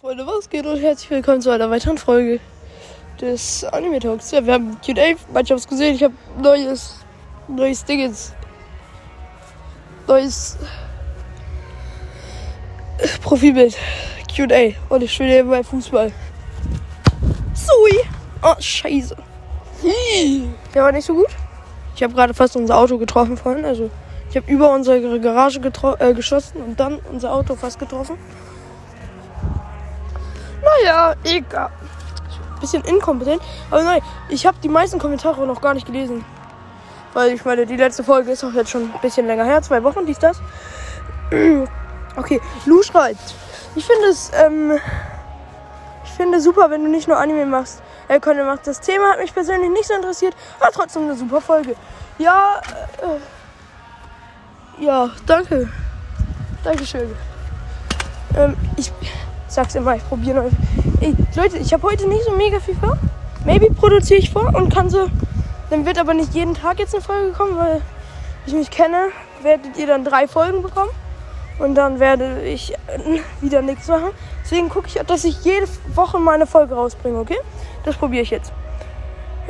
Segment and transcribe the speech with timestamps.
[0.00, 2.40] Freunde, was geht und herzlich willkommen zu einer weiteren Folge
[3.20, 4.30] des Anime Talks.
[4.30, 7.04] Ja, wir haben Q&A, manche haben es gesehen, ich habe neues,
[7.48, 8.32] neues Dingens,
[10.06, 10.56] neues
[13.22, 13.76] Profilbild,
[14.34, 16.10] Q&A und ich spiele eben bei Fußball.
[17.52, 18.00] Sui!
[18.40, 19.14] Oh, scheiße.
[20.74, 21.28] Der war nicht so gut.
[21.94, 23.90] Ich habe gerade fast unser Auto getroffen vorhin, also
[24.30, 25.60] ich habe über unsere Garage
[25.98, 28.16] äh, geschossen und dann unser Auto fast getroffen.
[30.62, 31.70] Naja, egal.
[32.60, 33.42] Bisschen inkompetent.
[33.70, 36.24] Aber nein, ich habe die meisten Kommentare noch gar nicht gelesen.
[37.14, 39.62] Weil ich meine, die letzte Folge ist auch jetzt schon ein bisschen länger her.
[39.62, 40.40] Zwei Wochen, dies, das.
[42.16, 43.34] Okay, Lu schreibt.
[43.76, 44.72] Ich finde es, ähm,
[46.04, 47.82] ich finde super, wenn du nicht nur Anime machst.
[48.10, 48.66] Äh, könnte macht.
[48.66, 51.76] Das Thema hat mich persönlich nicht so interessiert, aber trotzdem eine super Folge.
[52.18, 52.60] Ja,
[53.00, 55.68] äh, ja, danke.
[56.64, 57.14] Dankeschön.
[58.36, 58.92] Ähm, ich,
[59.50, 60.50] sag's immer, ich probiere neu.
[61.00, 62.96] Ey, Leute, ich habe heute nicht so mega viel vor.
[63.44, 65.08] Maybe produziere ich vor und kann so.
[65.70, 67.82] Dann wird aber nicht jeden Tag jetzt eine Folge kommen, weil
[68.46, 69.08] ich mich kenne,
[69.42, 70.90] werdet ihr dann drei Folgen bekommen.
[71.58, 72.74] Und dann werde ich
[73.40, 74.10] wieder nichts machen.
[74.42, 77.38] Deswegen gucke ich, dass ich jede Woche mal eine Folge rausbringe, okay?
[77.84, 78.52] Das probiere ich jetzt.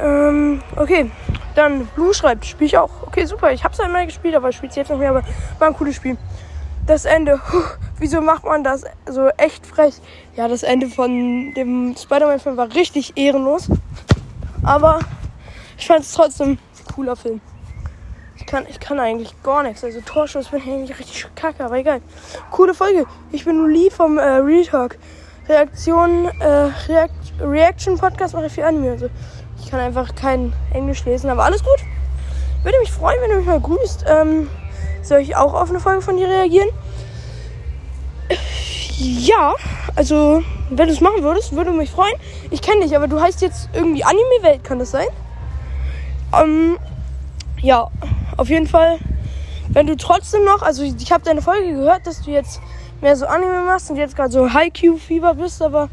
[0.00, 1.10] Ähm, okay.
[1.54, 2.90] Dann Blue schreibt, spiele ich auch.
[3.06, 3.52] Okay, super.
[3.52, 5.10] Ich habe es einmal gespielt, aber ich spiele es jetzt noch mehr.
[5.10, 5.22] Aber
[5.58, 6.16] war ein cooles Spiel
[6.86, 7.40] das Ende.
[7.98, 9.94] Wieso macht man das so echt frech?
[10.36, 13.68] Ja, das Ende von dem Spider-Man-Film war richtig ehrenlos.
[14.64, 15.00] Aber
[15.78, 17.40] ich fand es trotzdem ein cooler Film.
[18.36, 19.84] Ich kann, ich kann eigentlich gar nichts.
[19.84, 22.00] Also Torschuss bin ich eigentlich richtig kacke, aber egal.
[22.50, 23.06] Coole Folge.
[23.30, 24.98] Ich bin Lee vom äh, Real Talk.
[25.48, 27.10] Reaktion, äh, React,
[27.40, 28.92] Reaction Podcast mache ich für Anime.
[28.92, 29.08] Also
[29.60, 31.84] ich kann einfach kein Englisch lesen, aber alles gut.
[32.62, 34.04] Würde mich freuen, wenn du mich mal grüßt.
[34.08, 34.48] Ähm,
[35.02, 36.68] soll ich auch auf eine Folge von dir reagieren?
[38.98, 39.54] Ja,
[39.96, 42.14] also, wenn du es machen würdest, würde mich freuen.
[42.50, 45.06] Ich kenne dich, aber du heißt jetzt irgendwie Anime-Welt, kann das sein?
[46.40, 46.78] Ähm,
[47.60, 47.88] ja,
[48.36, 48.98] auf jeden Fall.
[49.68, 52.60] Wenn du trotzdem noch, also ich habe deine Folge gehört, dass du jetzt
[53.00, 55.88] mehr so Anime machst und jetzt gerade so High-Q-Fieber bist, aber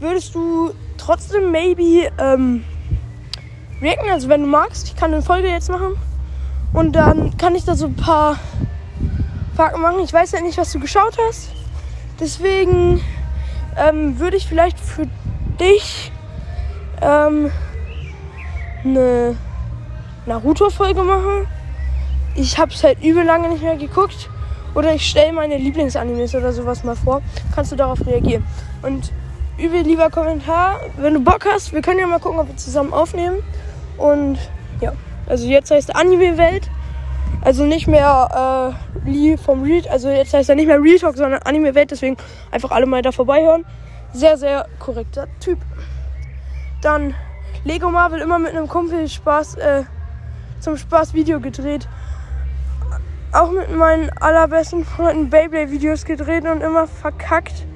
[0.00, 2.64] würdest du trotzdem maybe ähm,
[3.82, 4.10] reacten?
[4.10, 5.96] Also wenn du magst, ich kann eine Folge jetzt machen
[6.72, 8.38] und dann kann ich da so ein paar
[9.56, 10.00] Fragen machen.
[10.00, 11.50] Ich weiß ja nicht, was du geschaut hast.
[12.20, 13.00] Deswegen
[13.76, 15.06] ähm, würde ich vielleicht für
[15.58, 16.12] dich
[17.00, 17.50] ähm,
[18.84, 19.36] eine
[20.26, 21.46] Naruto-Folge machen.
[22.34, 24.28] Ich habe es halt übel lange nicht mehr geguckt.
[24.74, 27.22] Oder ich stelle meine Lieblingsanimes oder sowas mal vor.
[27.54, 28.44] Kannst du darauf reagieren.
[28.82, 29.10] Und
[29.56, 31.72] übel lieber Kommentar, wenn du Bock hast.
[31.72, 33.42] Wir können ja mal gucken, ob wir zusammen aufnehmen.
[33.96, 34.38] Und
[34.80, 34.92] ja.
[35.26, 36.70] Also jetzt heißt Anime-Welt.
[37.42, 41.16] Also nicht mehr äh, Lee vom Real, also jetzt heißt er nicht mehr Real Talk,
[41.16, 41.90] sondern Anime-Welt.
[41.90, 42.16] Deswegen
[42.50, 43.64] einfach alle mal da vorbeihören.
[44.12, 45.58] Sehr, sehr korrekter Typ.
[46.82, 47.14] Dann
[47.64, 49.84] Lego Marvel immer mit einem Kumpel Spaß, äh,
[50.60, 51.88] zum Spaß Video gedreht.
[53.32, 57.66] Auch mit meinen allerbesten Freunden Beyblade-Videos gedreht und immer verkackt,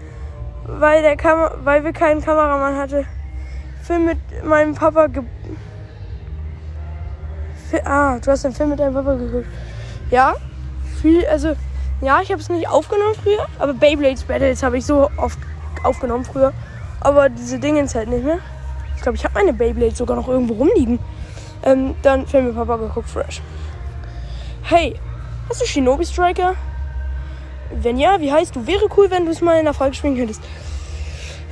[0.65, 3.07] weil, der Kam weil wir keinen Kameramann hatten.
[3.83, 5.09] Film mit meinem Papa
[7.85, 9.47] Ah, du hast den Film mit deinem Papa geguckt.
[10.11, 10.35] Ja,
[11.01, 11.55] viel, also,
[12.01, 15.39] ja, ich habe es nicht aufgenommen früher, aber Beyblades Battles habe ich so oft
[15.85, 16.53] aufgenommen früher.
[17.01, 18.39] Aber diese Dinge halt nicht mehr.
[18.97, 20.99] Ich glaube, ich habe meine Beyblades sogar noch irgendwo rumliegen.
[21.63, 23.41] Ähm, dann Film mit Papa geguckt, fresh.
[24.63, 24.95] Hey,
[25.49, 26.55] hast du Shinobi Striker?
[27.71, 28.67] Wenn ja, wie heißt du?
[28.67, 30.43] Wäre cool, wenn du es mal in der Folge spielen könntest.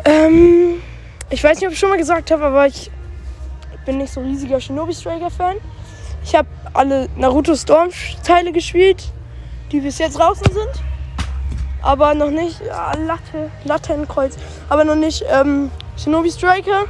[0.05, 0.83] Ähm,
[1.31, 2.91] ich weiß nicht, ob ich schon mal gesagt habe, aber ich
[3.87, 5.57] bin nicht so riesiger Shinobi Striker Fan.
[6.29, 7.89] Ich habe alle Naruto Storm
[8.23, 9.03] Teile gespielt,
[9.73, 10.85] die bis jetzt draußen sind.
[11.81, 14.37] Aber noch nicht ja, Latte, Lattenkreuz.
[14.69, 16.85] Aber noch nicht ähm, Shinobi Striker.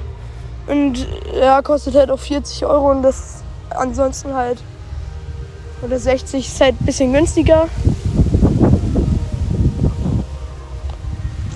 [0.66, 1.06] Und
[1.40, 4.60] ja, kostet halt auch 40 Euro und das ansonsten halt.
[5.82, 7.68] Oder 60 ist halt ein bisschen günstiger.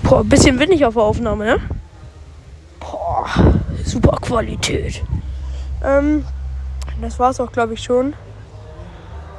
[0.05, 1.61] Boah, ein bisschen windig auf der Aufnahme, ne?
[2.79, 3.27] Boah,
[3.85, 5.03] super Qualität.
[5.85, 6.25] Ähm,
[7.01, 8.15] das war es auch, glaube ich, schon.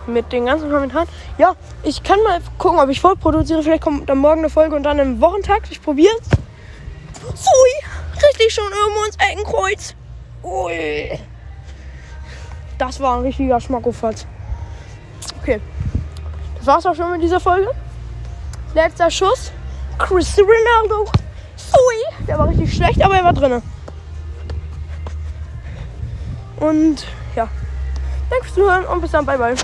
[0.05, 1.07] Mit den ganzen Kommentaren.
[1.37, 3.63] Ja, ich kann mal gucken, ob ich vorproduziere.
[3.63, 5.71] Vielleicht kommt dann morgen eine Folge und dann im Wochentakt.
[5.71, 6.27] Ich probiere es.
[7.23, 9.95] Ui, richtig schon irgendwo ins Eckenkreuz.
[10.43, 11.19] Ui.
[12.77, 14.27] Das war ein richtiger Schmackofatz.
[15.41, 15.61] Okay.
[16.57, 17.71] Das war's auch schon mit dieser Folge.
[18.73, 19.53] Letzter Schuss.
[19.97, 21.11] Cristiano Ronaldo.
[21.73, 22.25] Ui.
[22.27, 23.61] Der war richtig schlecht, aber er war drin.
[26.57, 27.47] Und ja.
[28.29, 29.25] Danke fürs Zuhören und bis dann.
[29.25, 29.55] Bye, bye.